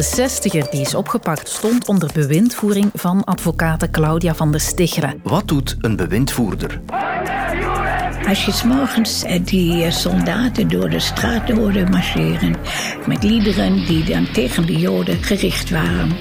De 0.00 0.06
zestiger 0.06 0.70
die 0.70 0.80
is 0.80 0.94
opgepakt 0.94 1.48
stond 1.48 1.88
onder 1.88 2.10
bewindvoering 2.14 2.90
van 2.94 3.24
advocate 3.24 3.90
Claudia 3.90 4.34
van 4.34 4.50
der 4.50 4.60
Stichelen. 4.60 5.20
Wat 5.22 5.48
doet 5.48 5.76
een 5.80 5.96
bewindvoerder? 5.96 6.80
Als 8.30 8.44
je 8.44 8.52
s'morgens 8.52 9.22
eh, 9.22 9.40
die 9.44 9.84
eh, 9.84 9.90
soldaten 9.90 10.68
door 10.68 10.90
de 10.90 11.00
straten 11.00 11.56
hoorde 11.56 11.86
marcheren 11.86 12.56
met 13.06 13.22
liederen 13.22 13.86
die 13.86 14.04
dan 14.04 14.28
tegen 14.32 14.66
de 14.66 14.72
Joden 14.72 15.22
gericht 15.22 15.70
waren. 15.70 16.12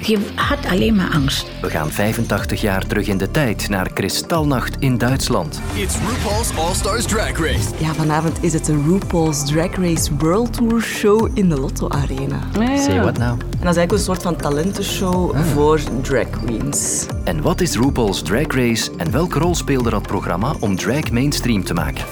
Je 0.00 0.18
had 0.34 0.66
alleen 0.66 0.94
maar 0.94 1.10
angst. 1.10 1.46
We 1.60 1.70
gaan 1.70 1.90
85 1.90 2.60
jaar 2.60 2.86
terug 2.86 3.06
in 3.06 3.18
de 3.18 3.30
tijd 3.30 3.68
naar 3.68 3.92
Kristalnacht 3.92 4.76
in 4.78 4.98
Duitsland. 4.98 5.60
It's 5.74 5.94
RuPaul's 5.94 6.56
All 6.56 6.74
Stars 6.74 7.06
Drag 7.06 7.38
Race. 7.38 7.68
Ja, 7.78 7.94
vanavond 7.94 8.38
is 8.40 8.52
het 8.52 8.64
de 8.64 8.82
RuPaul's 8.86 9.44
Drag 9.44 9.76
Race 9.76 10.16
World 10.16 10.52
Tour 10.52 10.82
Show 10.82 11.30
in 11.34 11.48
de 11.48 11.60
Lotto 11.60 11.88
Arena. 11.88 12.40
Say 12.76 13.00
what 13.00 13.18
now? 13.18 13.28
En 13.28 13.38
dat 13.38 13.70
is 13.70 13.76
eigenlijk 13.76 13.92
een 13.92 13.98
soort 13.98 14.22
van 14.22 14.36
talentenshow 14.36 15.36
voor 15.54 15.80
drag 16.02 16.30
queens. 16.30 17.06
En 17.24 17.42
wat 17.42 17.60
is 17.60 17.76
RuPaul's 17.76 18.22
Drag 18.22 18.46
Race 18.46 18.90
en 18.96 19.10
welke 19.10 19.38
rol 19.38 19.54
speelde 19.54 19.90
dat 19.90 20.02
programma 20.02 20.54
om 20.60 20.76
drag 20.76 21.10
mainstream 21.10 21.64
te 21.64 21.74
maken? 21.74 22.04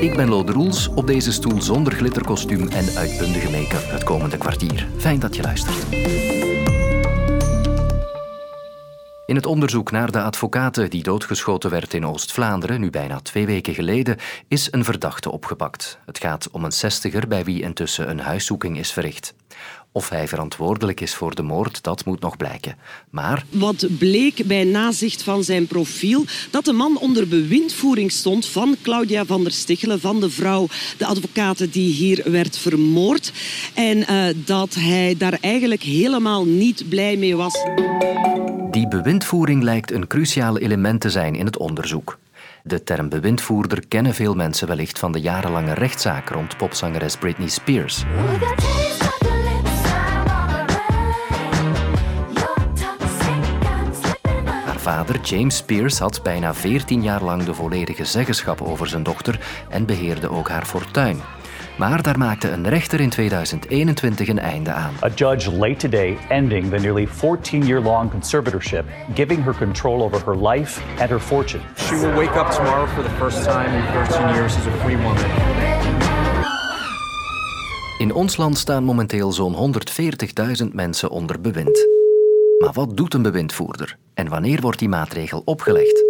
Ik 0.00 0.16
ben 0.16 0.28
Lode 0.28 0.52
Roels, 0.52 0.88
op 0.88 1.06
deze 1.06 1.32
stoel 1.32 1.62
zonder 1.62 1.92
glitterkostuum 1.92 2.68
en 2.68 2.96
uitbundige 2.96 3.50
make-up 3.50 3.90
het 3.90 4.04
komende 4.04 4.38
kwartier. 4.38 4.88
Fijn 4.98 5.18
dat 5.18 5.36
je 5.36 5.42
luistert. 5.42 5.86
In 9.26 9.36
het 9.36 9.46
onderzoek 9.46 9.90
naar 9.90 10.10
de 10.10 10.22
advocate 10.22 10.88
die 10.88 11.02
doodgeschoten 11.02 11.70
werd 11.70 11.94
in 11.94 12.06
Oost-Vlaanderen, 12.06 12.80
nu 12.80 12.90
bijna 12.90 13.20
twee 13.20 13.46
weken 13.46 13.74
geleden, 13.74 14.16
is 14.48 14.68
een 14.72 14.84
verdachte 14.84 15.30
opgepakt. 15.30 15.98
Het 16.06 16.18
gaat 16.18 16.50
om 16.50 16.64
een 16.64 16.72
zestiger 16.72 17.28
bij 17.28 17.44
wie 17.44 17.62
intussen 17.62 18.10
een 18.10 18.20
huiszoeking 18.20 18.78
is 18.78 18.92
verricht. 18.92 19.34
Of 19.94 20.08
hij 20.08 20.28
verantwoordelijk 20.28 21.00
is 21.00 21.14
voor 21.14 21.34
de 21.34 21.42
moord, 21.42 21.82
dat 21.82 22.04
moet 22.04 22.20
nog 22.20 22.36
blijken. 22.36 22.76
Maar 23.10 23.44
Wat 23.50 23.86
bleek 23.98 24.46
bij 24.46 24.64
nazicht 24.64 25.22
van 25.22 25.44
zijn 25.44 25.66
profiel? 25.66 26.24
Dat 26.50 26.64
de 26.64 26.72
man 26.72 26.98
onder 26.98 27.28
bewindvoering 27.28 28.12
stond 28.12 28.46
van 28.46 28.76
Claudia 28.82 29.24
van 29.24 29.42
der 29.42 29.52
Stichelen, 29.52 30.00
van 30.00 30.20
de 30.20 30.30
vrouw, 30.30 30.66
de 30.98 31.06
advocate 31.06 31.70
die 31.70 31.92
hier 31.92 32.22
werd 32.30 32.58
vermoord. 32.58 33.32
En 33.74 34.06
eh, 34.06 34.24
dat 34.44 34.74
hij 34.74 35.14
daar 35.18 35.38
eigenlijk 35.40 35.82
helemaal 35.82 36.44
niet 36.44 36.88
blij 36.88 37.16
mee 37.16 37.36
was. 37.36 37.54
die 38.70 38.88
bewindvoering 38.88 39.62
lijkt 39.62 39.90
een 39.90 40.06
cruciaal 40.06 40.58
element 40.58 41.00
te 41.00 41.10
zijn 41.10 41.34
in 41.34 41.46
het 41.46 41.56
onderzoek. 41.56 42.18
De 42.62 42.82
term 42.82 43.08
bewindvoerder 43.08 43.86
kennen 43.88 44.14
veel 44.14 44.34
mensen 44.34 44.66
wellicht 44.68 44.98
van 44.98 45.12
de 45.12 45.20
jarenlange 45.20 45.74
rechtszaak 45.74 46.28
rond 46.28 46.56
popzangeres 46.56 47.16
Britney 47.16 47.48
Spears. 47.48 48.04
Vader, 54.82 55.20
James 55.20 55.56
Spears, 55.56 55.98
had 55.98 56.20
bijna 56.22 56.54
14 56.54 57.02
jaar 57.02 57.22
lang 57.22 57.42
de 57.42 57.54
volledige 57.54 58.04
zeggenschap 58.04 58.60
over 58.60 58.86
zijn 58.86 59.02
dochter 59.02 59.40
en 59.68 59.86
beheerde 59.86 60.30
ook 60.30 60.48
haar 60.48 60.64
fortuin. 60.64 61.20
Maar 61.78 62.02
daar 62.02 62.18
maakte 62.18 62.50
een 62.50 62.68
rechter 62.68 63.00
in 63.00 63.10
2021 63.10 64.28
een 64.28 64.38
einde 64.38 64.72
aan. 64.72 64.92
A 65.04 65.08
judge 65.14 65.52
late 65.52 65.76
today 65.76 66.18
ending 66.28 66.70
the 66.70 66.78
nearly 66.78 67.08
14 67.08 67.66
year 67.66 67.80
long 67.80 68.10
conservatorship, 68.10 68.84
giving 69.14 69.44
her 69.44 69.54
control 69.54 70.02
over 70.02 70.24
her 70.24 70.48
life 70.48 70.80
and 70.98 71.08
her 71.08 71.20
fortune. 71.20 71.62
She 71.76 71.94
will 71.94 72.14
wake 72.14 72.38
up 72.40 72.50
tomorrow 72.50 72.88
for 72.88 73.02
the 73.02 73.14
first 73.18 73.42
time 73.42 73.76
in 73.76 73.84
13 73.92 74.34
years 74.34 74.56
as 74.56 74.66
a 74.66 74.76
free 74.82 74.96
woman. 74.96 75.30
In 77.98 78.14
ons 78.14 78.36
land 78.36 78.58
staan 78.58 78.84
momenteel 78.84 79.32
zo'n 79.32 79.54
140.000 80.62 80.68
mensen 80.72 81.10
onder 81.10 81.40
bewind. 81.40 81.91
Maar 82.62 82.72
wat 82.72 82.96
doet 82.96 83.14
een 83.14 83.22
bewindvoerder? 83.22 83.96
En 84.14 84.28
wanneer 84.28 84.60
wordt 84.60 84.78
die 84.78 84.88
maatregel 84.88 85.42
opgelegd? 85.44 86.04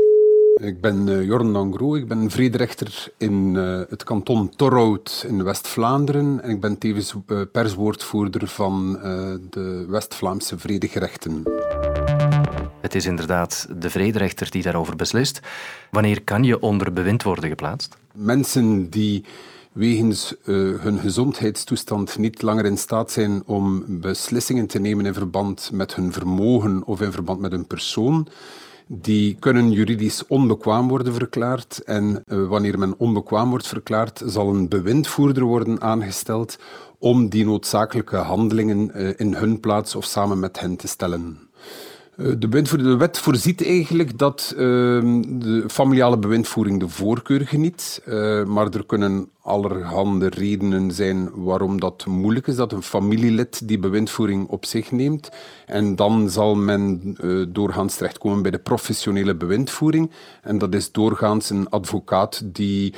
Ik 0.54 0.80
ben 0.80 1.06
uh, 1.06 1.24
Jorn 1.24 1.50
Langro, 1.50 1.96
ik 1.96 2.08
ben 2.08 2.30
vrederechter 2.30 3.12
in 3.18 3.56
eh, 3.56 3.80
het 3.88 4.04
kanton 4.04 4.50
Torhout 4.56 5.24
in 5.28 5.44
West-Vlaanderen 5.44 6.42
en 6.42 6.50
ik 6.50 6.60
ben 6.60 6.78
tevens 6.78 7.14
eh, 7.26 7.40
perswoordvoerder 7.52 8.48
van 8.48 8.92
de 9.50 9.84
West-Vlaamse 9.88 10.58
vredegerechten. 10.58 11.42
Het 12.80 12.94
is 12.94 13.06
inderdaad 13.06 13.68
de 13.76 13.90
vrederechter 13.90 14.50
die 14.50 14.62
daarover 14.62 14.96
beslist. 14.96 15.40
Wanneer 15.90 16.22
kan 16.22 16.44
je 16.44 16.60
onder 16.60 16.92
bewind 16.92 17.22
worden 17.22 17.48
geplaatst? 17.48 17.96
Mensen 18.14 18.90
die 18.90 19.24
wegens 19.72 20.34
eh, 20.38 20.54
hun 20.54 20.98
gezondheidstoestand 20.98 22.18
niet 22.18 22.42
langer 22.42 22.64
in 22.64 22.78
staat 22.78 23.10
zijn 23.10 23.42
om 23.46 23.84
beslissingen 23.88 24.66
te 24.66 24.78
nemen 24.78 25.06
in 25.06 25.14
verband 25.14 25.70
met 25.72 25.94
hun 25.94 26.12
vermogen 26.12 26.84
of 26.84 27.00
in 27.00 27.12
verband 27.12 27.40
met 27.40 27.52
een 27.52 27.66
persoon, 27.66 28.28
die 28.86 29.36
kunnen 29.38 29.70
juridisch 29.70 30.26
onbekwaam 30.26 30.88
worden 30.88 31.14
verklaard. 31.14 31.82
En 31.84 32.22
eh, 32.26 32.46
wanneer 32.46 32.78
men 32.78 32.94
onbekwaam 32.98 33.50
wordt 33.50 33.66
verklaard, 33.66 34.22
zal 34.26 34.48
een 34.48 34.68
bewindvoerder 34.68 35.42
worden 35.42 35.80
aangesteld 35.80 36.58
om 36.98 37.28
die 37.28 37.44
noodzakelijke 37.44 38.16
handelingen 38.16 38.90
eh, 38.90 39.08
in 39.16 39.34
hun 39.34 39.60
plaats 39.60 39.94
of 39.94 40.04
samen 40.04 40.40
met 40.40 40.60
hen 40.60 40.76
te 40.76 40.88
stellen. 40.88 41.38
Eh, 42.16 42.26
De, 42.38 42.62
de 42.82 42.96
wet 42.96 43.18
voorziet 43.18 43.64
eigenlijk 43.66 44.18
dat 44.18 44.54
ehm, 44.56 45.22
de 45.38 45.64
familiale 45.68 46.18
bewindvoering 46.18 46.80
de 46.80 46.88
voorkeur 46.88 47.46
geniet. 47.46 48.02
eh, 48.04 48.44
maar 48.44 48.68
er 48.70 48.86
kunnen 48.86 49.28
allerhande 49.42 50.28
redenen 50.28 50.90
zijn 50.92 51.30
waarom 51.34 51.80
dat 51.80 52.06
moeilijk 52.06 52.46
is, 52.46 52.56
dat 52.56 52.72
een 52.72 52.82
familielid 52.82 53.68
die 53.68 53.78
bewindvoering 53.78 54.48
op 54.48 54.64
zich 54.64 54.90
neemt. 54.90 55.30
En 55.66 55.96
dan 55.96 56.30
zal 56.30 56.54
men 56.54 57.16
eh, 57.20 57.42
doorgaans 57.48 57.96
terechtkomen 57.96 58.42
bij 58.42 58.50
de 58.50 58.58
professionele 58.58 59.34
bewindvoering. 59.34 60.10
En 60.42 60.58
dat 60.58 60.74
is 60.74 60.92
doorgaans 60.92 61.50
een 61.50 61.68
advocaat 61.68 62.42
die 62.44 62.94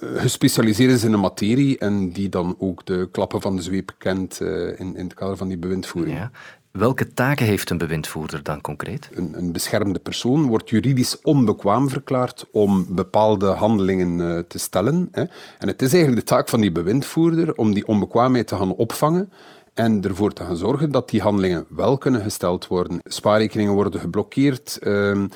gespecialiseerd 0.00 0.90
is 0.92 1.04
in 1.04 1.12
een 1.12 1.20
materie 1.20 1.78
en 1.78 2.10
die 2.10 2.28
dan 2.28 2.54
ook 2.58 2.86
de 2.86 3.08
klappen 3.12 3.40
van 3.40 3.56
de 3.56 3.62
zweep 3.62 3.94
kent 3.98 4.40
in, 4.40 4.96
in 4.96 5.04
het 5.04 5.14
kader 5.14 5.36
van 5.36 5.48
die 5.48 5.58
bewindvoering. 5.58 6.16
Ja. 6.16 6.30
Welke 6.70 7.12
taken 7.12 7.46
heeft 7.46 7.70
een 7.70 7.78
bewindvoerder 7.78 8.42
dan 8.42 8.60
concreet? 8.60 9.10
Een, 9.14 9.34
een 9.36 9.52
beschermde 9.52 9.98
persoon 9.98 10.46
wordt 10.46 10.70
juridisch 10.70 11.20
onbekwaam 11.20 11.88
verklaard 11.88 12.46
om 12.52 12.86
bepaalde 12.88 13.46
handelingen 13.46 14.36
eh, 14.36 14.42
te 14.48 14.58
stellen. 14.58 15.08
Hè. 15.12 15.24
En 15.58 15.68
het 15.68 15.82
is 15.82 15.92
eigenlijk 15.92 16.26
de 16.26 16.34
taak 16.34 16.48
van 16.48 16.60
die 16.60 16.72
bewindvoerder 16.72 17.54
om 17.54 17.74
die 17.74 17.86
onbekwaamheid 17.86 18.46
te 18.46 18.56
gaan 18.56 18.74
opvangen 18.74 19.32
en 19.74 20.02
ervoor 20.02 20.32
te 20.32 20.44
gaan 20.44 20.56
zorgen 20.56 20.92
dat 20.92 21.10
die 21.10 21.20
handelingen 21.20 21.66
wel 21.68 21.98
kunnen 21.98 22.22
gesteld 22.22 22.66
worden. 22.66 23.00
Spaarrekeningen 23.04 23.72
worden 23.72 24.00
geblokkeerd. 24.00 24.78
ehm, 24.80 25.28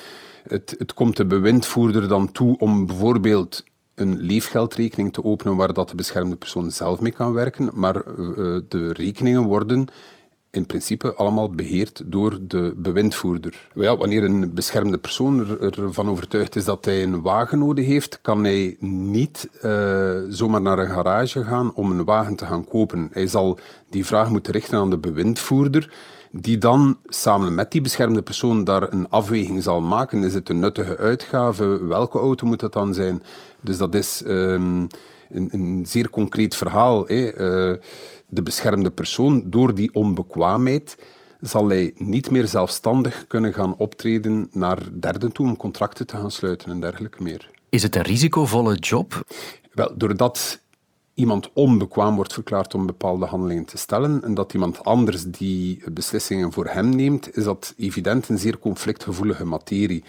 het, 0.49 0.95
komt 0.95 1.17
de 1.17 1.27
bewindvoerder 1.27 2.09
dan 2.09 2.33
toe 2.33 2.59
om 2.59 2.87
bijvoorbeeld 2.87 3.65
een 3.95 4.19
leefgeldrekening 4.19 5.13
te 5.13 5.25
openen 5.25 5.57
waar 5.57 5.73
dat 5.73 5.89
de 5.89 5.95
beschermde 5.95 6.37
persoon 6.37 6.71
zelf 6.71 7.01
mee 7.01 7.13
kan 7.13 7.33
werken, 7.33 7.71
maar 7.73 7.97
eh, 7.97 8.05
de 8.69 8.93
rekeningen 8.93 9.43
worden 9.43 9.89
in 10.55 10.67
principe 10.67 11.15
allemaal 11.15 11.51
beheerd 11.51 12.03
door 12.07 12.39
de 12.43 12.75
bewindvoerder. 12.77 13.69
Ja, 13.75 13.97
wanneer 13.97 14.25
een 14.25 14.55
beschermde 14.55 14.99
persoon 14.99 15.41
er- 15.61 15.83
ervan 15.83 16.09
overtuigd 16.09 16.57
is 16.57 16.65
dat 16.65 16.85
hij 16.85 17.03
een 17.03 17.23
wagen 17.23 17.59
nodig 17.59 17.87
heeft, 17.87 18.19
kan 18.23 18.45
hij 18.45 18.77
niet 18.81 19.49
eh, 19.61 20.15
zomaar 20.29 20.63
naar 20.63 20.79
een 20.79 20.91
garage 20.91 21.45
gaan 21.45 21.75
om 21.75 21.91
een 21.91 22.05
wagen 22.05 22.37
te 22.37 22.47
gaan 22.47 22.65
kopen. 22.69 23.09
Hij 23.13 23.27
zal 23.27 23.59
die 23.91 24.07
vraag 24.07 24.31
moeten 24.31 24.53
richten 24.53 24.79
aan 24.79 24.91
de 24.91 24.99
bewindvoerder, 24.99 25.93
die 26.31 26.59
dan 26.59 26.99
samen 27.07 27.55
met 27.55 27.71
die 27.73 27.81
beschermde 27.81 28.23
persoon 28.23 28.65
daar 28.65 28.93
een 28.93 29.09
afweging 29.11 29.63
zal 29.63 29.81
maken. 29.81 30.25
Is 30.25 30.35
het 30.35 30.49
een 30.49 30.59
nuttige 30.59 30.97
uitgave? 30.97 31.85
Welke 31.85 32.19
auto 32.19 32.47
moet 32.47 32.61
dat 32.61 32.73
dan 32.73 32.95
zijn? 32.95 33.23
Dus 33.65 33.77
dat 33.77 33.95
is 33.95 34.23
ehm, 34.23 34.87
een, 35.31 35.49
een 35.51 35.85
zeer 35.87 36.11
concreet 36.11 36.57
verhaal. 36.57 37.07
Hè. 37.07 37.29
Eh, 37.29 37.79
de 38.29 38.43
beschermde 38.43 38.91
persoon, 38.91 39.43
door 39.47 39.75
die 39.75 39.95
onbekwaamheid, 39.95 40.97
zal 41.41 41.69
hij 41.69 41.93
niet 41.97 42.31
meer 42.31 42.47
zelfstandig 42.47 43.25
kunnen 43.27 43.53
gaan 43.53 43.77
optreden 43.77 44.49
naar 44.53 44.79
derden 44.93 45.33
toe 45.33 45.47
om 45.47 45.57
contracten 45.57 46.07
te 46.07 46.17
gaan 46.17 46.31
sluiten 46.31 46.71
en 46.71 46.81
dergelijke 46.81 47.23
meer. 47.23 47.51
Is 47.69 47.83
het 47.83 47.97
een 47.97 48.03
risicovolle 48.03 48.75
job? 48.75 49.25
Wel, 49.73 49.93
doordat 49.97 50.61
iemand 51.15 51.51
onbekwaam 51.53 52.17
wordt 52.17 52.33
verklaard 52.33 52.75
om 52.75 52.87
bepaalde 52.87 53.27
handelingen 53.27 53.65
te 53.65 53.77
stellen 53.77 54.25
en 54.25 54.35
dat 54.35 54.53
iemand 54.53 54.85
anders 54.85 55.25
die 55.25 55.83
beslissingen 55.93 56.53
voor 56.53 56.67
hem 56.67 56.89
neemt, 56.89 57.37
is 57.37 57.45
dat 57.45 57.75
evident 57.77 58.29
een 58.29 58.39
zeer 58.39 58.59
conflictgevoelige 58.59 59.45
materie. 59.45 60.05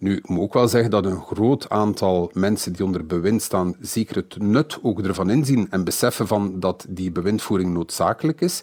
Nu, 0.00 0.16
ik 0.16 0.28
moet 0.28 0.42
ook 0.42 0.52
wel 0.54 0.68
zeggen 0.68 0.90
dat 0.90 1.04
een 1.04 1.20
groot 1.20 1.68
aantal 1.68 2.30
mensen 2.32 2.72
die 2.72 2.84
onder 2.84 3.06
bewind 3.06 3.42
staan 3.42 3.74
zeker 3.80 4.16
het 4.16 4.38
nut 4.38 4.78
ook 4.82 5.00
ervan 5.00 5.30
inzien 5.30 5.66
en 5.70 5.84
beseffen 5.84 6.26
van 6.26 6.60
dat 6.60 6.86
die 6.88 7.12
bewindvoering 7.12 7.72
noodzakelijk 7.72 8.40
is 8.40 8.62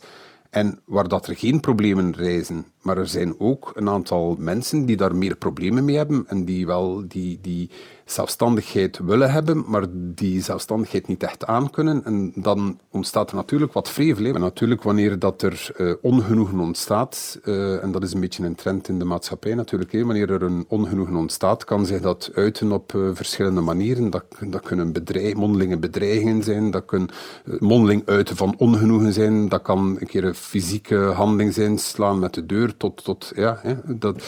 en 0.49 0.79
waar 0.85 1.07
dat 1.07 1.27
er 1.27 1.35
geen 1.35 1.59
problemen 1.59 2.15
reizen, 2.15 2.65
Maar 2.87 2.97
er 2.97 3.07
zijn 3.07 3.35
ook 3.39 3.71
een 3.75 3.89
aantal 3.89 4.35
mensen 4.39 4.85
die 4.85 4.97
daar 4.97 5.15
meer 5.15 5.35
problemen 5.35 5.85
mee 5.85 5.95
hebben 5.95 6.23
en 6.27 6.45
die 6.45 6.65
wel 6.65 7.03
die, 7.07 7.39
die 7.41 7.69
zelfstandigheid 8.05 8.99
willen 9.03 9.31
hebben, 9.31 9.63
maar 9.67 9.85
die 9.91 10.41
zelfstandigheid 10.41 11.07
niet 11.07 11.23
echt 11.23 11.45
aankunnen. 11.45 12.05
En 12.05 12.31
dan 12.35 12.79
ontstaat 12.91 13.29
er 13.29 13.35
natuurlijk 13.35 13.73
wat 13.73 13.89
vrevel. 13.89 14.39
Natuurlijk 14.39 14.83
wanneer 14.83 15.19
dat 15.19 15.41
er 15.41 15.69
uh, 15.77 15.93
ongenoegen 16.01 16.59
ontstaat, 16.59 17.39
uh, 17.43 17.83
en 17.83 17.91
dat 17.91 18.03
is 18.03 18.13
een 18.13 18.19
beetje 18.19 18.45
een 18.45 18.55
trend 18.55 18.87
in 18.87 18.99
de 18.99 19.05
maatschappij 19.05 19.53
natuurlijk, 19.53 19.91
wanneer 19.91 20.31
er 20.31 20.41
een 20.41 20.65
ongenoegen 20.67 21.15
ontstaat, 21.15 21.63
kan 21.63 21.85
zich 21.85 22.01
dat 22.01 22.31
uiten 22.33 22.71
op 22.71 22.93
uh, 22.93 23.09
verschillende 23.13 23.61
manieren. 23.61 24.09
Dat, 24.09 24.23
dat 24.47 24.61
kunnen 24.61 24.91
bedreig, 24.91 25.33
mondelinge 25.33 25.77
bedreigingen 25.77 26.43
zijn, 26.43 26.71
dat 26.71 26.85
kan 26.85 27.09
mondeling 27.59 28.01
uiten 28.05 28.35
van 28.35 28.55
ongenoegen 28.57 29.13
zijn, 29.13 29.49
dat 29.49 29.61
kan 29.61 29.97
een 29.99 30.07
keer 30.07 30.23
een 30.23 30.35
fysieke 30.35 30.97
handeling 30.97 31.53
zijn, 31.53 31.77
slaan 31.77 32.19
met 32.19 32.33
de 32.33 32.45
deur 32.45 32.76
tot... 32.77 33.03
tot 33.03 33.31
ja, 33.35 33.59
hè, 33.61 33.73
dat, 33.85 34.23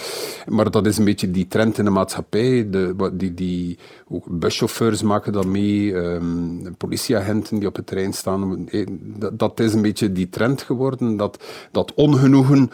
maar 0.48 0.72
dat 0.72 0.86
is 0.86 0.98
een 0.98 1.06
beetje 1.06 1.31
die 1.31 1.48
trend 1.48 1.78
in 1.78 1.86
de 1.86 1.90
maatschappij, 1.90 2.69
de, 2.69 3.10
die, 3.13 3.34
die 3.34 3.78
buschauffeurs 4.25 5.01
maken 5.01 5.34
dat 5.34 5.46
mee, 5.46 5.94
um, 5.94 6.75
politieagenten 6.78 7.60
die 7.60 7.68
op 7.68 7.75
het 7.75 7.88
terrein 7.88 8.13
staan. 8.13 8.68
Eh, 8.69 8.88
dat, 8.92 9.40
dat, 9.40 9.60
is 9.60 9.74
een 9.74 9.81
beetje 9.81 10.12
die 10.12 10.30
trend 10.30 10.62
geworden, 10.62 11.18
dat, 11.18 11.44
dat 11.72 11.94
ongenoegen 11.94 12.72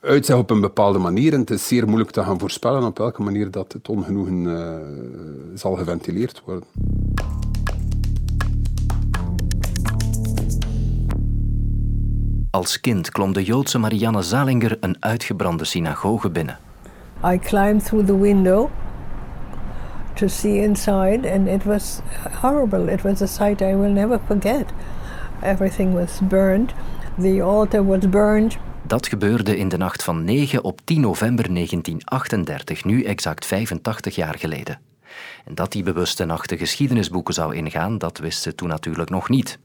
uit 0.00 0.26
zich 0.26 0.36
op 0.36 0.50
een 0.50 0.60
bepaalde 0.60 0.98
manier. 0.98 1.32
En 1.32 1.40
het 1.40 1.50
is 1.50 1.66
zeer 1.66 1.86
moeilijk 1.86 2.10
te 2.10 2.22
gaan 2.22 2.38
voorspellen 2.38 2.82
op 2.82 2.98
welke 2.98 3.22
manier 3.22 3.50
dat 3.50 3.72
het 3.72 3.88
ongenoegen 3.88 4.42
uh, 4.44 4.76
zal 5.54 5.74
geventileerd 5.74 6.42
worden. 6.44 6.64
Als 12.58 12.80
kind 12.80 13.10
klom 13.10 13.32
de 13.32 13.44
Joodse 13.44 13.78
Marianne 13.78 14.22
Zalinger 14.22 14.76
een 14.80 14.96
uitgebrande 15.00 15.64
synagoge 15.64 16.30
binnen. 16.30 16.58
I 17.24 17.38
climbed 17.38 17.84
through 17.84 18.06
the 18.06 18.18
window 18.18 18.70
to 20.14 20.28
see 20.28 20.62
inside, 20.62 21.32
and 21.32 21.48
it 21.48 21.64
was 21.64 22.00
horrible. 22.40 22.92
It 22.92 23.02
was 23.02 23.22
a 23.22 23.26
sight 23.26 23.60
I 23.60 23.74
will 23.74 23.92
never 23.92 24.20
forget. 24.26 24.64
Everything 25.42 25.94
was 25.94 26.20
burned. 26.28 26.72
The 27.20 27.42
altar 27.42 27.86
was 27.86 28.08
burned. 28.08 28.58
Dat 28.82 29.06
gebeurde 29.06 29.56
in 29.56 29.68
de 29.68 29.76
nacht 29.76 30.02
van 30.02 30.24
9 30.24 30.64
op 30.64 30.80
10 30.84 31.00
november 31.00 31.54
1938, 31.54 32.84
nu 32.84 33.02
exact 33.02 33.46
85 33.46 34.14
jaar 34.14 34.34
geleden. 34.38 34.80
En 35.44 35.54
dat 35.54 35.72
die 35.72 35.82
bewuste 35.82 36.24
nacht 36.24 36.48
de 36.48 36.56
geschiedenisboeken 36.56 37.34
zou 37.34 37.54
ingaan, 37.54 37.98
dat 37.98 38.18
wist 38.18 38.42
ze 38.42 38.54
toen 38.54 38.68
natuurlijk 38.68 39.10
nog 39.10 39.28
niet. 39.28 39.58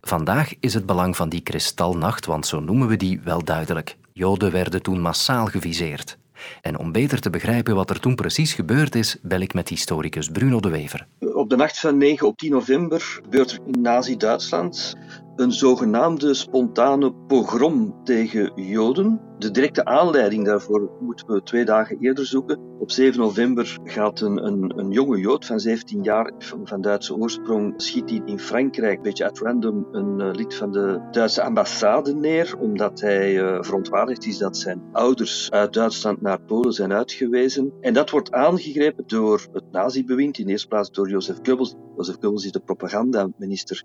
Vandaag 0.00 0.54
is 0.60 0.74
het 0.74 0.86
belang 0.86 1.16
van 1.16 1.28
die 1.28 1.40
kristalnacht, 1.40 2.26
want 2.26 2.46
zo 2.46 2.60
noemen 2.60 2.88
we 2.88 2.96
die 2.96 3.20
wel 3.24 3.44
duidelijk. 3.44 3.96
Joden 4.12 4.52
werden 4.52 4.82
toen 4.82 5.00
massaal 5.00 5.46
geviseerd. 5.46 6.18
En 6.62 6.78
om 6.78 6.92
beter 6.92 7.20
te 7.20 7.30
begrijpen 7.30 7.74
wat 7.74 7.90
er 7.90 8.00
toen 8.00 8.14
precies 8.14 8.52
gebeurd 8.52 8.94
is, 8.94 9.16
bel 9.22 9.40
ik 9.40 9.54
met 9.54 9.68
historicus 9.68 10.28
Bruno 10.28 10.60
de 10.60 10.68
Wever. 10.68 11.06
Op 11.34 11.50
de 11.50 11.56
nacht 11.56 11.80
van 11.80 11.96
9 11.96 12.26
op 12.26 12.36
10 12.36 12.50
november 12.50 13.00
gebeurt 13.00 13.50
er 13.50 13.58
in 13.66 13.80
Nazi-Duitsland 13.80 14.96
een 15.36 15.52
zogenaamde 15.52 16.34
spontane 16.34 17.12
pogrom 17.12 18.04
tegen 18.04 18.52
Joden. 18.54 19.29
De 19.40 19.50
directe 19.50 19.84
aanleiding 19.84 20.44
daarvoor 20.44 20.90
moeten 21.00 21.26
we 21.26 21.42
twee 21.42 21.64
dagen 21.64 21.98
eerder 22.00 22.26
zoeken. 22.26 22.58
Op 22.78 22.90
7 22.90 23.20
november 23.20 23.78
gaat 23.84 24.20
een, 24.20 24.46
een, 24.46 24.72
een 24.78 24.90
jonge 24.90 25.18
Jood 25.18 25.46
van 25.46 25.60
17 25.60 26.02
jaar 26.02 26.32
van, 26.38 26.80
Duitse 26.80 27.16
oorsprong, 27.16 27.74
schiet 27.76 28.10
hij 28.10 28.22
in 28.24 28.38
Frankrijk, 28.38 28.96
een 28.96 29.02
beetje 29.02 29.28
at 29.28 29.38
random, 29.38 29.88
een 29.92 30.20
uh, 30.20 30.30
lid 30.32 30.54
van 30.54 30.72
de 30.72 31.00
Duitse 31.10 31.42
ambassade 31.42 32.14
neer, 32.14 32.58
omdat 32.58 33.00
hij 33.00 33.34
uh, 33.34 33.62
verontwaardigd 33.62 34.26
is 34.26 34.38
dat 34.38 34.56
zijn 34.56 34.82
ouders 34.92 35.50
uit 35.50 35.72
Duitsland 35.72 36.20
naar 36.20 36.40
Polen 36.40 36.72
zijn 36.72 36.92
uitgewezen. 36.92 37.72
En 37.80 37.94
dat 37.94 38.10
wordt 38.10 38.32
aangegrepen 38.32 39.04
door 39.06 39.46
het 39.52 39.72
nazi-bewind, 39.72 40.38
in 40.38 40.48
eerste 40.48 40.68
plaats 40.68 40.90
door 40.90 41.08
Jozef 41.08 41.38
Goebbels. 41.42 41.74
Jozef 41.96 42.14
Goebbels 42.20 42.44
is 42.44 42.52
de 42.52 42.60
propagandaminister 42.60 43.84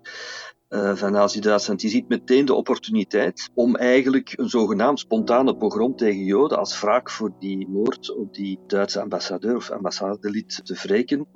uh, 0.68 0.94
van 0.94 1.12
Nazi-Duitsland. 1.12 1.80
Die 1.80 1.90
ziet 1.90 2.08
meteen 2.08 2.44
de 2.44 2.54
opportuniteit 2.54 3.50
om 3.54 3.76
eigenlijk 3.76 4.32
een 4.36 4.48
zogenaamd 4.48 5.06
spontane 5.46 5.56
pogrom 5.56 5.96
tegen 5.96 6.24
Joden 6.24 6.58
als 6.58 6.80
wraak 6.80 7.10
voor 7.10 7.32
die 7.38 7.68
moord 7.68 8.16
op 8.16 8.34
die 8.34 8.58
Duitse 8.66 9.00
ambassadeur 9.00 9.56
of 9.56 9.70
ambassadelid 9.70 10.60
te 10.64 10.74
wreken. 10.74 11.26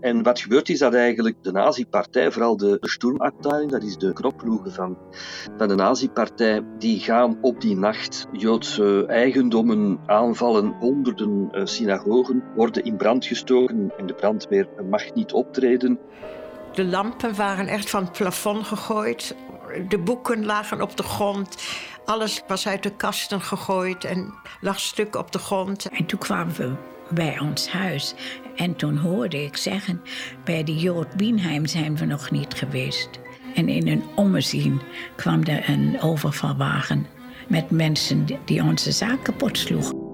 En 0.00 0.22
wat 0.22 0.40
gebeurt 0.40 0.68
is 0.68 0.78
dat 0.78 0.94
eigenlijk 0.94 1.36
de 1.42 1.52
nazi-partij, 1.52 2.30
vooral 2.30 2.56
de, 2.56 2.78
de 2.80 2.88
Sturmabteilung, 2.88 3.70
dat 3.70 3.82
is 3.82 3.96
de 3.96 4.12
knokploegen 4.12 4.72
van, 4.72 4.98
van 5.56 5.68
de 5.68 5.74
nazi-partij, 5.74 6.62
die 6.78 7.00
gaan 7.00 7.38
op 7.40 7.60
die 7.60 7.76
nacht 7.76 8.26
Joodse 8.32 9.04
eigendommen 9.06 9.98
aanvallen. 10.06 10.76
Honderden 10.80 11.48
uh, 11.52 11.64
synagogen 11.64 12.42
worden 12.54 12.84
in 12.84 12.96
brand 12.96 13.26
gestoken 13.26 13.92
en 13.96 14.06
de 14.06 14.14
brandweer 14.14 14.68
mag 14.90 15.14
niet 15.14 15.32
optreden. 15.32 15.98
De 16.72 16.84
lampen 16.84 17.36
waren 17.36 17.66
echt 17.66 17.90
van 17.90 18.02
het 18.02 18.12
plafond 18.12 18.66
gegooid. 18.66 19.36
De 19.88 19.98
boeken 19.98 20.44
lagen 20.44 20.82
op 20.82 20.96
de 20.96 21.02
grond. 21.02 21.56
Alles 22.04 22.42
was 22.46 22.68
uit 22.68 22.82
de 22.82 22.90
kasten 22.90 23.40
gegooid 23.40 24.04
en 24.04 24.34
lag 24.60 24.80
stuk 24.80 25.16
op 25.16 25.32
de 25.32 25.38
grond. 25.38 25.88
En 25.88 26.06
toen 26.06 26.18
kwamen 26.18 26.54
we 26.54 26.72
bij 27.10 27.38
ons 27.40 27.68
huis. 27.68 28.14
En 28.56 28.76
toen 28.76 28.96
hoorde 28.96 29.44
ik 29.44 29.56
zeggen: 29.56 30.02
bij 30.44 30.64
de 30.64 30.76
Jood 30.76 31.16
Bienheim 31.16 31.66
zijn 31.66 31.96
we 31.96 32.04
nog 32.04 32.30
niet 32.30 32.54
geweest. 32.54 33.08
En 33.54 33.68
in 33.68 33.88
een 33.88 34.04
ommezien 34.14 34.80
kwam 35.16 35.42
er 35.42 35.68
een 35.68 36.00
overvalwagen 36.00 37.06
met 37.48 37.70
mensen 37.70 38.26
die 38.44 38.62
onze 38.62 38.92
zaak 38.92 39.24
kapot 39.24 39.58
sloegen. 39.58 40.05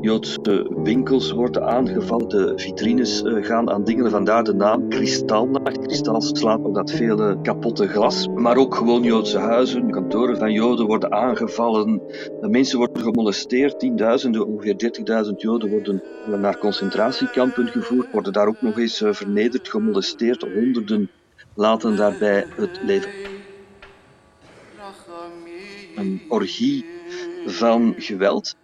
Joodse 0.00 0.70
winkels 0.82 1.32
worden 1.32 1.66
aangevallen, 1.66 2.28
de 2.28 2.52
vitrines 2.56 3.22
eh, 3.22 3.44
gaan 3.44 3.70
aan 3.70 3.84
dingen, 3.84 4.10
vandaar 4.10 4.44
de 4.44 4.54
naam 4.54 4.88
Kristalnacht. 4.88 5.78
Kristal 5.78 6.20
slaat 6.20 6.64
op 6.64 6.74
dat 6.74 6.90
vele 6.90 7.40
kapotte 7.42 7.88
glas, 7.88 8.28
maar 8.34 8.56
ook 8.56 8.74
gewoon 8.74 9.02
Joodse 9.02 9.38
huizen, 9.38 9.90
kantoren 9.90 10.36
van 10.36 10.52
Joden 10.52 10.86
worden 10.86 11.12
aangevallen, 11.12 12.02
mensen 12.40 12.78
worden 12.78 13.02
gemolesteerd, 13.02 13.78
tienduizenden, 13.78 14.46
ongeveer 14.46 14.92
30.000 15.26 15.36
Joden 15.36 15.70
worden 15.70 16.02
naar 16.40 16.58
concentratiekampen 16.58 17.66
gevoerd, 17.66 18.12
worden 18.12 18.32
daar 18.32 18.48
ook 18.48 18.62
nog 18.62 18.78
eens 18.78 19.02
eh, 19.02 19.12
vernederd, 19.12 19.68
gemolesteerd, 19.68 20.46
honderden 20.54 21.10
laten 21.54 21.96
daarbij 21.96 22.46
het 22.56 22.80
leven. 22.82 23.10
Een 25.96 26.22
orgie 26.28 26.84
van 27.46 27.94
geweld. 27.96 28.56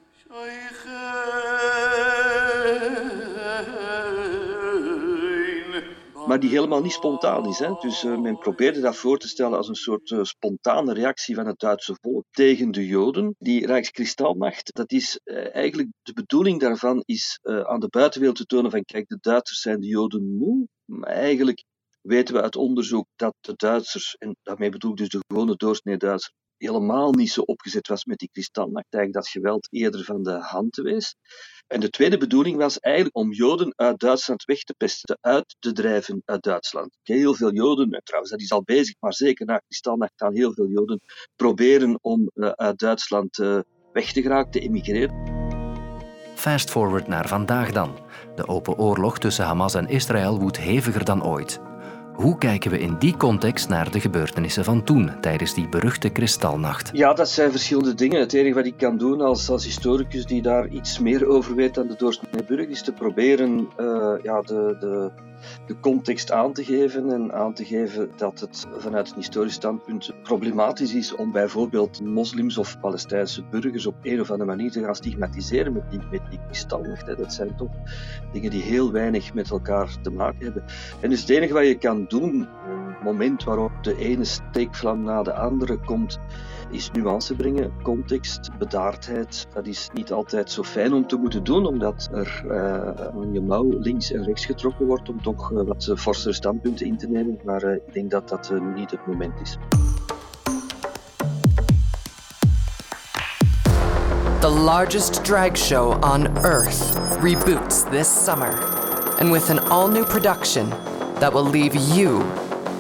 Maar 6.26 6.40
die 6.40 6.50
helemaal 6.50 6.82
niet 6.82 6.92
spontaan 6.92 7.46
is. 7.46 7.58
Hè. 7.58 7.72
Dus 7.80 8.04
uh, 8.04 8.18
men 8.18 8.38
probeerde 8.38 8.80
dat 8.80 8.96
voor 8.96 9.18
te 9.18 9.28
stellen 9.28 9.56
als 9.56 9.68
een 9.68 9.74
soort 9.74 10.10
uh, 10.10 10.22
spontane 10.22 10.92
reactie 10.92 11.34
van 11.34 11.46
het 11.46 11.58
Duitse 11.58 11.96
volk 12.00 12.24
tegen 12.30 12.70
de 12.70 12.86
Joden. 12.86 13.34
Die 13.38 13.66
Rijkskristalnacht, 13.66 14.74
dat 14.74 14.92
is 14.92 15.20
uh, 15.24 15.54
eigenlijk 15.54 15.88
de 16.02 16.12
bedoeling 16.12 16.60
daarvan 16.60 17.02
is 17.04 17.38
aan 17.42 17.80
de 17.80 17.88
buitenwereld 17.88 18.38
te 18.38 18.46
tonen 18.46 18.70
van 18.70 18.84
kijk, 18.84 19.08
de 19.08 19.18
Duitsers 19.20 19.60
zijn 19.60 19.80
de 19.80 19.86
Joden 19.86 20.36
moe. 20.36 20.68
Maar 20.84 21.10
eigenlijk 21.10 21.64
weten 22.00 22.34
we 22.34 22.42
uit 22.42 22.56
onderzoek 22.56 23.06
dat 23.16 23.34
de 23.40 23.52
Duitsers, 23.56 24.16
en 24.18 24.36
daarmee 24.42 24.70
bedoel 24.70 24.90
ik 24.90 24.96
dus 24.96 25.08
de 25.08 25.24
gewone 25.26 25.56
doorsnee 25.56 25.96
Duitser, 25.96 26.32
helemaal 26.56 27.12
niet 27.12 27.30
zo 27.30 27.40
opgezet 27.40 27.88
was 27.88 28.04
met 28.04 28.18
die 28.18 28.28
kristalnacht, 28.32 28.86
eigenlijk 28.90 29.24
dat 29.24 29.32
geweld 29.32 29.68
eerder 29.70 30.04
van 30.04 30.22
de 30.22 30.38
hand 30.40 30.76
wees. 30.76 31.16
En 31.66 31.80
de 31.80 31.90
tweede 31.90 32.18
bedoeling 32.18 32.56
was 32.56 32.78
eigenlijk 32.78 33.16
om 33.16 33.32
Joden 33.32 33.72
uit 33.76 33.98
Duitsland 33.98 34.44
weg 34.44 34.62
te 34.62 34.74
pesten, 34.76 35.18
uit 35.20 35.56
te 35.58 35.72
drijven 35.72 36.22
uit 36.24 36.42
Duitsland. 36.42 36.96
Heel 37.02 37.34
veel 37.34 37.52
Joden, 37.52 37.90
en 37.90 38.00
trouwens 38.04 38.32
dat 38.32 38.40
is 38.40 38.52
al 38.52 38.62
bezig, 38.62 38.94
maar 39.00 39.14
zeker 39.14 39.46
na 39.46 39.58
Kristalnacht 39.58 40.12
gaan 40.16 40.34
heel 40.34 40.52
veel 40.52 40.68
Joden 40.68 41.00
proberen 41.36 41.98
om 42.00 42.30
uh, 42.34 42.48
uit 42.48 42.78
Duitsland 42.78 43.38
uh, 43.38 43.58
weg 43.92 44.12
te 44.12 44.22
geraken, 44.22 44.50
te 44.50 44.60
emigreren. 44.60 45.32
Fast 46.34 46.70
forward 46.70 47.06
naar 47.06 47.28
vandaag 47.28 47.72
dan. 47.72 47.98
De 48.36 48.46
open 48.46 48.78
oorlog 48.78 49.18
tussen 49.18 49.44
Hamas 49.44 49.74
en 49.74 49.88
Israël 49.88 50.38
woedt 50.38 50.58
heviger 50.58 51.04
dan 51.04 51.24
ooit. 51.24 51.60
Hoe 52.14 52.38
kijken 52.38 52.70
we 52.70 52.78
in 52.78 52.96
die 52.98 53.16
context 53.16 53.68
naar 53.68 53.90
de 53.90 54.00
gebeurtenissen 54.00 54.64
van 54.64 54.84
toen, 54.84 55.20
tijdens 55.20 55.54
die 55.54 55.68
beruchte 55.68 56.08
kristalnacht? 56.08 56.90
Ja, 56.92 57.12
dat 57.12 57.28
zijn 57.28 57.50
verschillende 57.50 57.94
dingen. 57.94 58.20
Het 58.20 58.32
enige 58.32 58.54
wat 58.54 58.66
ik 58.66 58.76
kan 58.76 58.98
doen 58.98 59.20
als, 59.20 59.50
als 59.50 59.64
historicus 59.64 60.26
die 60.26 60.42
daar 60.42 60.68
iets 60.68 60.98
meer 60.98 61.26
over 61.26 61.54
weet 61.54 61.74
dan 61.74 61.86
de 61.86 61.94
doorsnee 61.96 62.44
burger, 62.46 62.68
is 62.68 62.82
te 62.82 62.92
proberen 62.92 63.68
uh, 63.80 64.12
ja, 64.22 64.40
de, 64.40 64.76
de, 64.80 65.10
de 65.66 65.80
context 65.80 66.32
aan 66.32 66.52
te 66.52 66.64
geven 66.64 67.10
en 67.10 67.32
aan 67.32 67.54
te 67.54 67.64
geven 67.64 68.10
dat 68.16 68.40
het 68.40 68.66
vanuit 68.76 69.10
een 69.10 69.16
historisch 69.16 69.54
standpunt 69.54 70.12
problematisch 70.22 70.94
is 70.94 71.14
om 71.14 71.32
bijvoorbeeld 71.32 72.00
moslims 72.00 72.58
of 72.58 72.80
Palestijnse 72.80 73.42
burgers 73.50 73.86
op 73.86 73.94
een 74.02 74.20
of 74.20 74.30
andere 74.30 74.50
manier 74.50 74.70
te 74.70 74.82
gaan 74.82 74.94
stigmatiseren 74.94 75.72
met 75.72 75.90
die, 75.90 76.00
met 76.10 76.20
die. 76.30 76.42
Dat 77.16 77.32
zijn 77.32 77.56
toch 77.56 77.70
dingen 78.32 78.50
die 78.50 78.62
heel 78.62 78.92
weinig 78.92 79.34
met 79.34 79.50
elkaar 79.50 79.96
te 80.02 80.10
maken 80.10 80.44
hebben. 80.44 80.64
En 81.00 81.10
dus 81.10 81.20
het 81.20 81.30
enige 81.30 81.52
wat 81.52 81.66
je 81.66 81.78
kan 81.78 82.04
doen, 82.08 82.48
een 82.68 82.94
moment 83.02 83.44
waarop 83.44 83.72
de 83.82 83.96
ene 83.96 84.24
steekvlam 84.24 85.02
na 85.02 85.22
de 85.22 85.34
andere 85.34 85.78
komt, 85.78 86.18
is 86.70 86.90
nuance 86.90 87.34
brengen, 87.34 87.72
context, 87.82 88.50
bedaardheid. 88.58 89.46
Dat 89.54 89.66
is 89.66 89.90
niet 89.92 90.12
altijd 90.12 90.50
zo 90.50 90.62
fijn 90.62 90.92
om 90.92 91.06
te 91.06 91.16
moeten 91.16 91.44
doen, 91.44 91.66
omdat 91.66 92.08
er 92.12 92.44
uh, 92.46 92.54
aan 92.90 93.32
je 93.32 93.40
mouw 93.40 93.78
links 93.78 94.12
en 94.12 94.24
rechts 94.24 94.46
getrokken 94.46 94.86
wordt 94.86 95.08
om 95.08 95.22
toch 95.22 95.33
uh, 95.52 95.66
wat 95.66 95.90
forsere 95.94 96.34
standpunten 96.34 96.86
in 96.86 96.96
te 96.96 97.06
nemen. 97.06 97.38
Maar 97.44 97.64
uh, 97.64 97.74
ik 97.74 97.92
denk 97.92 98.10
dat 98.10 98.28
dat 98.28 98.52
niet 98.74 98.90
het 98.90 99.06
moment 99.06 99.40
is. 99.40 99.58
The 104.40 104.50
largest 104.50 105.24
drag 105.24 105.56
show 105.56 106.04
on 106.04 106.26
Earth 106.44 106.98
reboots 107.22 107.84
this 107.90 108.24
summer. 108.24 108.82
And 109.18 109.32
with 109.32 109.50
an 109.50 109.58
all 109.70 109.88
new 109.88 110.04
production 110.04 110.68
that 111.18 111.32
will 111.32 111.50
leave 111.50 111.74
you 111.74 112.22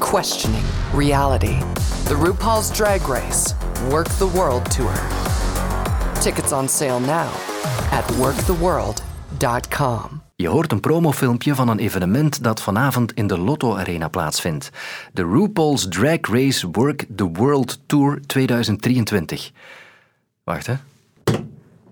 questioning 0.00 0.64
reality. 0.92 1.58
The 2.04 2.14
RuPaul's 2.14 2.70
Drag 2.70 3.08
Race 3.08 3.54
Work 3.90 4.08
the 4.18 4.26
World 4.26 4.70
Tour. 4.70 4.92
Tickets 6.20 6.52
on 6.52 6.68
sale 6.68 7.00
now 7.00 7.30
at 7.90 8.04
worktheworld.com. 8.18 10.23
Je 10.36 10.48
hoort 10.48 10.72
een 10.72 10.80
promofilmpje 10.80 11.54
van 11.54 11.68
een 11.68 11.78
evenement 11.78 12.42
dat 12.42 12.62
vanavond 12.62 13.12
in 13.12 13.26
de 13.26 13.38
Lotto 13.38 13.76
Arena 13.76 14.08
plaatsvindt. 14.08 14.70
De 15.12 15.22
RuPaul's 15.22 15.88
Drag 15.88 16.18
Race 16.20 16.68
Work 16.70 17.06
the 17.16 17.30
World 17.32 17.80
Tour 17.86 18.20
2023. 18.26 19.52
Wacht, 20.44 20.66
hè. 20.66 20.74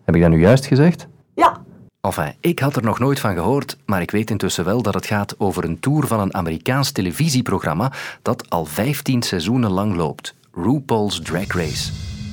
Heb 0.04 0.14
ik 0.14 0.20
dat 0.20 0.30
nu 0.30 0.40
juist 0.40 0.66
gezegd? 0.66 1.06
Ja. 1.34 1.62
Enfin, 2.00 2.34
ik 2.40 2.58
had 2.58 2.76
er 2.76 2.82
nog 2.82 2.99
nooit 2.99 3.20
van 3.20 3.34
gehoord, 3.34 3.76
maar 3.84 4.00
ik 4.00 4.11
weet 4.11 4.30
intussen 4.30 4.64
wel 4.64 4.82
dat 4.82 4.94
het 4.94 5.06
gaat 5.06 5.34
over 5.38 5.64
een 5.64 5.80
tour 5.80 6.06
van 6.06 6.20
een 6.20 6.34
Amerikaans 6.34 6.90
televisieprogramma 6.90 7.92
dat 8.22 8.50
al 8.50 8.64
15 8.64 9.22
seizoenen 9.22 9.70
lang 9.70 9.94
loopt. 9.94 10.34
RuPaul's 10.52 11.20
Drag 11.20 11.52
Race. 11.52 11.92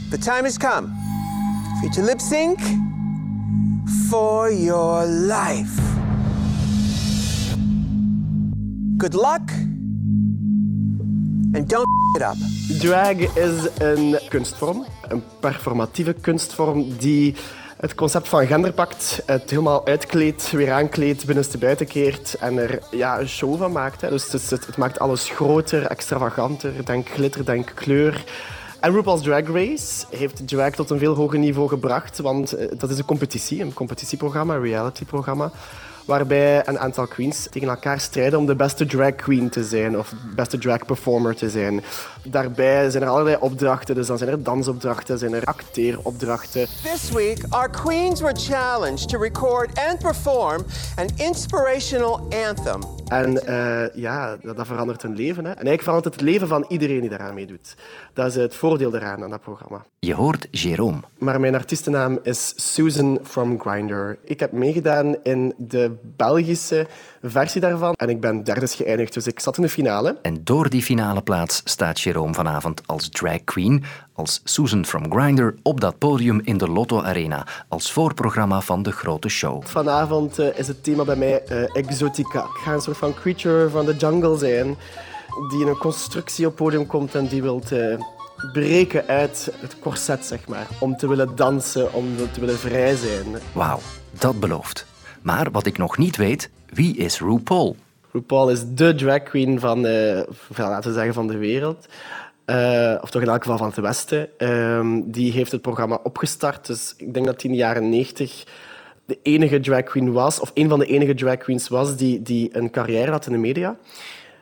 The 0.10 0.18
time 0.18 0.42
has 0.42 0.58
come 0.58 0.88
to 1.92 2.02
lip 2.02 2.20
sync 2.20 2.60
for 4.10 4.54
your 4.54 5.06
life. 5.06 5.89
Good 9.00 9.14
luck 9.14 9.52
and 11.54 11.70
don't 11.70 11.88
it 12.16 12.22
up. 12.22 12.36
Drag 12.80 13.16
is 13.16 13.68
een 13.78 14.20
kunstvorm, 14.30 14.86
een 15.08 15.24
performatieve 15.40 16.14
kunstvorm 16.14 16.98
die 16.98 17.36
het 17.78 17.96
concept 17.96 18.28
van 18.28 18.48
gender 18.48 18.74
pakt, 18.74 19.22
het 19.26 19.50
helemaal 19.50 19.86
uitkleedt, 19.86 20.52
weer 20.52 20.72
aankleedt, 20.72 21.26
binnenste 21.26 21.58
buiten 21.58 21.88
keert 21.88 22.34
en 22.34 22.58
er 22.58 22.80
ja, 22.92 23.20
een 23.20 23.28
show 23.28 23.58
van 23.58 23.72
maakt. 23.72 24.10
Dus 24.10 24.32
het, 24.32 24.50
het, 24.50 24.78
maakt 24.78 25.00
alles 25.00 25.30
groter, 25.30 25.86
extravaganter, 25.86 26.86
denk 26.86 27.10
glitter, 27.10 27.46
denk 27.46 27.72
kleur. 27.76 28.24
En 28.80 28.92
RuPaul's 28.92 29.22
Drag 29.22 29.48
Race 29.48 30.06
heeft 30.10 30.48
drag 30.48 30.72
tot 30.72 30.90
een 30.90 31.00
veel 31.00 31.16
hoger 31.16 31.40
niveau 31.40 31.68
gebracht, 31.70 32.20
want 32.20 32.52
eh, 32.52 32.68
dat 32.78 32.90
is 32.90 32.98
een 32.98 33.06
competitie, 33.06 33.62
een 33.62 33.74
competitieprogramma, 33.74 34.56
een 34.56 34.62
realityprogramma 34.62 35.52
waarbij 36.10 36.68
een 36.68 36.80
aantal 36.80 37.08
queens 37.08 37.48
tegen 37.52 37.70
elkaar 37.70 38.00
strijden 38.00 38.40
om 38.40 38.46
de 38.46 38.56
beste 38.56 38.86
drag 38.86 39.16
queen 39.16 39.50
te 39.50 39.64
zijn 39.64 39.98
of 39.98 40.14
beste 40.36 40.58
drag 40.58 40.86
performer 40.86 41.36
te 41.36 41.50
zijn. 41.50 41.84
Daarbij 42.24 42.90
zijn 42.90 43.04
er 43.04 43.10
allerlei 43.10 43.38
opdrachten, 43.40 43.96
dus 43.96 44.08
dan 44.08 44.18
zijn 44.18 44.30
er 44.30 44.44
dansopdrachten, 44.44 45.18
zijn 45.18 45.34
er 45.34 45.44
acteeropdrachten. 45.44 46.68
This 46.84 47.12
week 47.12 47.44
our 47.50 47.70
queens 47.70 48.22
were 48.22 48.36
challenged 48.36 49.10
to 49.10 49.20
record 49.20 49.70
and 49.90 50.00
perform 50.00 50.66
an 50.96 51.08
inspirational 51.16 52.28
anthem. 52.48 52.99
En 53.10 53.32
uh, 53.50 53.96
ja, 53.96 54.38
dat, 54.42 54.58
dat, 54.58 54.68
verandert 54.68 55.02
hun 55.02 55.16
leven. 55.16 55.44
Hè. 55.44 55.50
En 55.50 55.56
eigenlijk 55.56 55.84
verandert 55.84 56.14
het 56.14 56.24
leven 56.24 56.48
van 56.48 56.66
iedereen 56.68 57.00
die 57.00 57.10
daaraan 57.10 57.34
meedoet. 57.34 57.76
Dat 58.14 58.28
is 58.28 58.36
het 58.36 58.56
voordeel 58.56 58.96
eraan 58.96 59.24
aan 59.24 59.30
dat 59.30 59.42
programma. 59.42 59.86
Je 60.00 60.14
hoort 60.14 60.48
Jérôme. 60.48 61.18
Maar 61.18 61.40
mijn 61.40 61.56
artiestennaam 61.56 62.20
is 62.24 62.54
Susan 62.74 63.20
from 63.24 63.60
Grindr. 63.60 64.18
Ik 64.24 64.40
heb 64.40 64.52
meegedaan 64.52 65.16
in 65.24 65.54
de 65.58 65.96
Belgische 66.02 66.88
versie 67.22 67.62
daarvan. 67.62 67.94
En 67.94 68.10
ik 68.10 68.22
ben 68.22 68.44
derde 68.44 68.68
geëindigd, 68.68 69.14
dus 69.14 69.28
ik 69.28 69.40
zat 69.40 69.58
in 69.58 69.64
de 69.64 69.70
finale. 69.70 70.18
En 70.22 70.44
door 70.44 70.70
die 70.70 70.82
finale 70.82 71.22
plaats 71.22 71.62
staat 71.64 72.00
Jerome 72.00 72.34
vanavond 72.34 72.82
als 72.86 73.10
drag 73.10 73.44
queen, 73.44 73.84
als 74.20 74.42
Susan 74.44 74.86
from 74.86 75.12
Grindr, 75.12 75.54
op 75.64 75.82
dat 75.82 75.98
podium 75.98 76.42
in 76.44 76.58
de 76.58 76.68
Lotto 76.68 77.02
Arena, 77.02 77.46
als 77.68 77.92
voorprogramma 77.92 78.62
van 78.62 78.84
de 78.84 78.92
grote 78.92 79.30
show. 79.30 79.64
Vanavond 79.66 80.40
uh, 80.40 80.58
is 80.58 80.68
het 80.68 80.84
thema 80.84 81.04
bij 81.04 81.16
mij 81.16 81.44
uh, 81.52 81.76
exotica. 81.76 82.40
Ik 82.40 82.62
ga 82.64 82.74
een 82.74 82.82
soort 82.82 82.98
van 82.98 83.14
creature 83.14 83.70
van 83.70 83.86
de 83.86 83.96
jungle 83.96 84.38
zijn, 84.38 84.78
die 85.50 85.62
in 85.62 85.68
een 85.68 85.78
constructie 85.78 86.48
op 86.48 86.56
podium 86.56 86.88
komt 86.88 87.16
en 87.16 87.28
die 87.28 87.42
wil 87.42 87.62
uh, 87.74 88.00
breken 88.54 89.08
uit 89.08 89.52
het 89.60 89.80
corset, 89.80 90.26
zeg 90.26 90.48
maar. 90.48 90.68
Om 90.80 90.98
te 90.98 91.08
willen 91.08 91.36
dansen, 91.36 91.94
om 91.94 92.06
te 92.32 92.40
willen 92.40 92.58
vrij 92.58 92.96
zijn. 92.96 93.26
Wauw, 93.54 93.80
dat 94.12 94.40
belooft. 94.40 94.86
Maar 95.22 95.52
wat 95.52 95.66
ik 95.66 95.78
nog 95.78 95.98
niet 95.98 96.18
weet, 96.18 96.50
wie 96.70 96.98
is 96.98 97.20
RuPaul? 97.20 97.76
RuPaul 98.12 98.50
is 98.50 98.62
de 98.68 98.96
drag 98.96 99.24
queen 99.24 99.60
van, 99.60 99.86
uh, 99.86 100.22
laten 100.58 100.90
we 100.90 100.96
zeggen, 100.96 101.14
van 101.14 101.28
de 101.28 101.38
wereld. 101.38 101.88
Uh, 102.50 102.96
of 103.02 103.10
toch 103.10 103.22
in 103.22 103.28
elk 103.28 103.42
geval 103.42 103.58
van 103.58 103.68
het 103.68 103.78
Westen. 103.78 104.30
Uh, 104.38 105.02
die 105.06 105.32
heeft 105.32 105.52
het 105.52 105.62
programma 105.62 106.00
opgestart. 106.04 106.68
Dus 106.68 106.94
ik 106.98 107.14
denk 107.14 107.26
dat 107.26 107.42
hij 107.42 107.52
in 107.52 107.58
de 107.58 107.64
jaren 107.64 107.90
90 107.90 108.44
de 109.06 109.20
enige 109.22 109.60
drag 109.60 109.84
queen 109.84 110.12
was, 110.12 110.40
of 110.40 110.52
een 110.54 110.70
van 110.70 110.80
de 110.80 110.86
enige 110.86 111.14
drag 111.14 111.38
queens 111.38 111.68
was, 111.68 111.96
die, 111.96 112.22
die 112.22 112.58
een 112.58 112.70
carrière 112.72 113.12
had 113.12 113.26
in 113.26 113.32
de 113.32 113.38
media. 113.38 113.78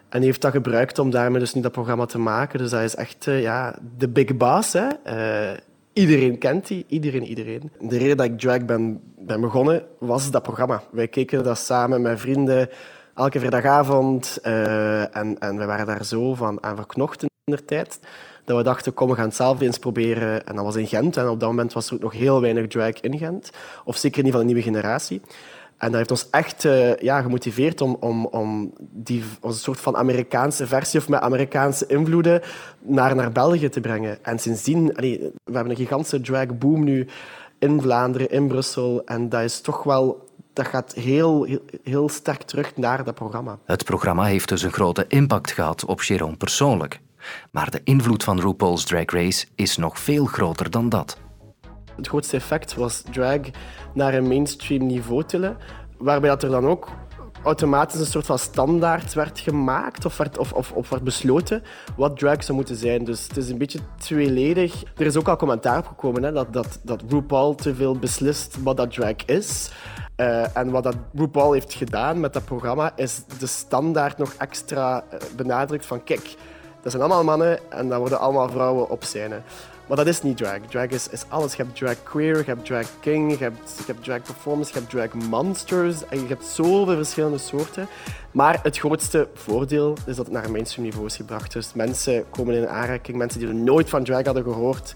En 0.09 0.19
die 0.19 0.25
heeft 0.25 0.41
dat 0.41 0.51
gebruikt 0.51 0.99
om 0.99 1.09
daarmee 1.09 1.39
dus 1.39 1.53
nu 1.53 1.61
dat 1.61 1.71
programma 1.71 2.05
te 2.05 2.17
maken. 2.17 2.59
Dus 2.59 2.69
dat 2.69 2.81
is 2.81 2.95
echt 2.95 3.25
uh, 3.25 3.41
ja, 3.41 3.75
de 3.97 4.09
big 4.09 4.37
boss. 4.37 4.73
Hè? 4.73 4.87
Iedereen 5.93 6.37
kent 6.37 6.67
die, 6.67 6.85
iedereen, 6.87 7.23
iedereen. 7.23 7.71
De 7.79 7.97
reden 7.97 8.17
dat 8.17 8.25
ik 8.25 8.39
drag 8.39 8.65
ben, 8.65 9.01
ben 9.17 9.41
begonnen, 9.41 9.83
was 9.99 10.31
dat 10.31 10.43
programma. 10.43 10.83
Wij 10.91 11.07
keken 11.07 11.43
dat 11.43 11.57
samen 11.57 12.01
met 12.01 12.19
vrienden 12.19 12.69
elke 13.15 13.39
vrijdagavond. 13.39 14.39
En, 14.41 15.35
en 15.39 15.57
we 15.57 15.65
waren 15.65 15.85
daar 15.85 16.05
zo 16.05 16.33
van 16.33 16.63
aan 16.63 16.75
verknocht 16.75 17.21
in 17.21 17.29
de 17.51 17.65
tijd. 17.65 17.99
Dat 18.45 18.57
we 18.57 18.63
dachten, 18.63 18.93
kom, 18.93 19.09
we 19.09 19.15
gaan 19.15 19.25
het 19.25 19.35
zelf 19.35 19.61
eens 19.61 19.77
proberen. 19.77 20.45
En 20.45 20.55
dat 20.55 20.65
was 20.65 20.75
in 20.75 20.87
Gent. 20.87 21.17
En 21.17 21.29
op 21.29 21.39
dat 21.39 21.49
moment 21.49 21.73
was 21.73 21.87
er 21.87 21.93
ook 21.93 22.01
nog 22.01 22.13
heel 22.13 22.41
weinig 22.41 22.67
drag 22.67 22.99
in 22.99 23.17
Gent. 23.17 23.49
Of 23.85 23.97
zeker 23.97 24.23
niet 24.23 24.31
van 24.31 24.41
de 24.41 24.45
nieuwe 24.45 24.61
generatie. 24.61 25.21
En 25.77 25.87
dat 25.87 25.97
heeft 25.97 26.11
ons 26.11 26.29
echt 26.29 26.63
uh, 26.63 26.95
ja, 26.95 27.21
gemotiveerd 27.21 27.81
om, 27.81 27.97
om, 27.99 28.25
om 28.25 28.73
die 28.79 29.23
soort 29.47 29.79
van 29.79 29.95
Amerikaanse 29.95 30.67
versie 30.67 30.99
of 30.99 31.09
met 31.09 31.19
Amerikaanse 31.19 31.85
invloeden 31.87 32.41
naar, 32.79 33.15
naar 33.15 33.31
België 33.31 33.69
te 33.69 33.81
brengen. 33.81 34.23
En 34.23 34.39
sindsdien, 34.39 34.95
allee, 34.95 35.19
we 35.43 35.53
hebben 35.53 35.71
een 35.71 35.77
gigantische 35.77 36.21
drag 36.21 36.57
boom 36.57 36.83
nu 36.83 37.07
in 37.59 37.81
Vlaanderen, 37.81 38.29
in 38.29 38.47
Brussel. 38.47 39.01
En 39.05 39.29
dat 39.29 39.41
is 39.41 39.61
toch 39.61 39.83
wel 39.83 40.25
dat 40.53 40.67
gaat 40.67 40.93
heel, 40.93 41.43
heel, 41.43 41.61
heel, 41.83 42.09
sterk 42.09 42.41
terug 42.41 42.75
naar 42.75 43.03
dat 43.03 43.15
programma. 43.15 43.59
Het 43.65 43.83
programma 43.83 44.23
heeft 44.23 44.49
dus 44.49 44.61
een 44.61 44.71
grote 44.71 45.05
impact 45.07 45.51
gehad 45.51 45.85
op 45.85 46.01
Jérôme 46.03 46.37
persoonlijk. 46.37 46.99
Maar 47.51 47.71
de 47.71 47.81
invloed 47.83 48.23
van 48.23 48.41
RuPaul's 48.41 48.83
Drag 48.83 49.05
Race 49.05 49.45
is 49.55 49.77
nog 49.77 49.99
veel 49.99 50.25
groter 50.25 50.71
dan 50.71 50.89
dat. 50.89 51.17
Het 51.95 52.07
grootste 52.07 52.35
effect 52.35 52.75
was 52.75 53.03
drag 53.11 53.39
naar 53.93 54.13
een 54.13 54.27
mainstream 54.27 54.85
niveau 54.85 55.23
tillen, 55.23 55.57
waarbij 55.97 56.29
dat 56.29 56.43
er 56.43 56.49
dan 56.49 56.67
ook 56.67 56.89
automatisch 57.43 57.99
een 57.99 58.05
soort 58.05 58.25
van 58.25 58.39
standaard 58.39 59.13
werd 59.13 59.39
gemaakt 59.39 60.05
of 60.05 60.17
werd, 60.17 60.37
of, 60.37 60.53
of, 60.53 60.71
of 60.71 60.89
werd 60.89 61.03
besloten 61.03 61.63
wat 61.95 62.17
drag 62.17 62.43
zou 62.43 62.57
moeten 62.57 62.75
zijn. 62.75 63.03
Dus 63.03 63.23
het 63.27 63.37
is 63.37 63.49
een 63.49 63.57
beetje 63.57 63.79
tweeledig. 63.97 64.83
Er 64.97 65.05
is 65.05 65.17
ook 65.17 65.27
al 65.27 65.35
commentaar 65.35 65.77
op 65.77 65.87
gekomen 65.87 66.23
hè, 66.23 66.31
dat, 66.31 66.53
dat, 66.53 66.79
dat 66.83 67.03
RuPaul 67.09 67.55
te 67.55 67.75
veel 67.75 67.99
beslist 67.99 68.57
wat 68.63 68.77
dat 68.77 68.93
drag 68.93 69.15
is. 69.25 69.71
Uh, 70.17 70.57
en 70.57 70.71
wat 70.71 70.83
dat 70.83 70.95
RuPaul 71.13 71.53
heeft 71.53 71.73
gedaan 71.73 72.19
met 72.19 72.33
dat 72.33 72.45
programma 72.45 72.91
is 72.95 73.21
de 73.39 73.47
standaard 73.47 74.17
nog 74.17 74.33
extra 74.37 75.03
benadrukt 75.35 75.85
van 75.85 76.03
kijk, 76.03 76.35
dat 76.87 76.95
zijn 76.95 77.11
allemaal 77.11 77.37
mannen 77.37 77.59
en 77.69 77.89
dan 77.89 77.99
worden 77.99 78.19
allemaal 78.19 78.49
vrouwen 78.49 78.89
op 78.89 79.03
scène. 79.03 79.41
Maar 79.87 79.97
dat 79.97 80.07
is 80.07 80.21
niet 80.21 80.37
drag. 80.37 80.59
Drag 80.69 80.87
is, 80.87 81.09
is 81.09 81.23
alles. 81.27 81.55
Je 81.55 81.63
hebt 81.63 81.75
drag 81.75 82.03
queer, 82.03 82.37
je 82.37 82.43
hebt 82.43 82.65
drag 82.65 82.85
king, 82.99 83.31
je 83.31 83.43
hebt, 83.43 83.73
je 83.77 83.83
hebt 83.85 84.03
drag 84.03 84.21
performance, 84.21 84.73
je 84.73 84.79
hebt 84.79 84.89
drag 84.89 85.29
monsters. 85.29 86.05
En 86.05 86.19
je 86.21 86.27
hebt 86.27 86.45
zoveel 86.45 86.95
verschillende 86.95 87.37
soorten. 87.37 87.87
Maar 88.31 88.59
het 88.63 88.77
grootste 88.77 89.27
voordeel 89.33 89.97
is 90.05 90.15
dat 90.15 90.25
het 90.25 90.31
naar 90.33 90.45
een 90.45 90.51
mainstream 90.51 90.87
niveau 90.87 91.05
is 91.05 91.15
gebracht. 91.15 91.53
Dus 91.53 91.73
mensen 91.73 92.23
komen 92.29 92.55
in 92.55 92.67
aanraking, 92.67 93.17
mensen 93.17 93.39
die 93.39 93.47
er 93.47 93.55
nooit 93.55 93.89
van 93.89 94.03
drag 94.03 94.25
hadden 94.25 94.43
gehoord, 94.43 94.95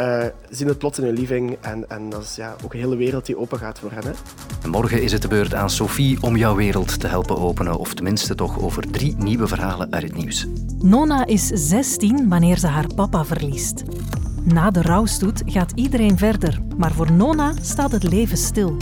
uh, 0.00 0.24
zien 0.48 0.68
het 0.68 0.78
plots 0.78 0.98
in 0.98 1.04
hun 1.04 1.14
living. 1.14 1.56
En, 1.60 1.90
en 1.90 2.10
dat 2.10 2.22
is 2.22 2.36
ja, 2.36 2.56
ook 2.64 2.74
een 2.74 2.80
hele 2.80 2.96
wereld 2.96 3.26
die 3.26 3.38
open 3.38 3.58
gaat 3.58 3.78
voor 3.78 3.92
hen. 3.92 4.02
Hè. 4.04 4.68
Morgen 4.68 5.02
is 5.02 5.12
het 5.12 5.22
de 5.22 5.28
beurt 5.28 5.54
aan 5.54 5.70
Sophie 5.70 6.22
om 6.22 6.36
jouw 6.36 6.54
wereld 6.54 7.00
te 7.00 7.06
helpen 7.06 7.38
openen. 7.38 7.76
Of 7.76 7.94
tenminste 7.94 8.34
toch 8.34 8.60
over 8.60 8.90
drie 8.90 9.14
nieuwe 9.18 9.46
verhalen 9.46 9.92
uit 9.92 10.02
het 10.02 10.16
nieuws. 10.16 10.46
Nona 10.78 11.26
is 11.26 11.46
16 11.46 12.28
wanneer 12.28 12.58
ze 12.58 12.66
haar 12.66 12.86
papa 12.94 13.24
verliest. 13.24 13.82
Na 14.44 14.70
de 14.70 14.82
rouwstoet 14.82 15.42
gaat 15.46 15.72
iedereen 15.74 16.18
verder, 16.18 16.60
maar 16.76 16.92
voor 16.92 17.12
Nona 17.12 17.52
staat 17.60 17.92
het 17.92 18.02
leven 18.02 18.36
stil. 18.36 18.76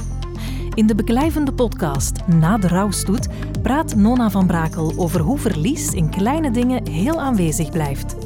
In 0.75 0.87
de 0.87 0.95
beklijvende 0.95 1.53
podcast 1.53 2.27
Na 2.27 2.59
de 2.59 2.69
rouwstoet 2.69 3.29
praat 3.63 3.95
Nona 3.95 4.31
van 4.31 4.47
Brakel 4.47 4.93
over 4.97 5.21
hoe 5.21 5.39
verlies 5.39 5.93
in 5.93 6.11
kleine 6.11 6.51
dingen 6.51 6.89
heel 6.89 7.21
aanwezig 7.21 7.71
blijft. 7.71 8.17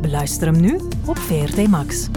Beluister 0.00 0.52
hem 0.52 0.60
nu 0.60 0.80
op 1.04 1.18
VRT 1.18 1.68
Max. 1.68 2.08